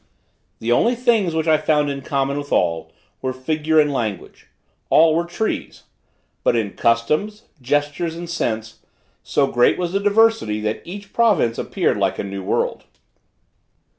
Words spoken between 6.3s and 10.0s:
But in customs, gestures, and sense, so great was the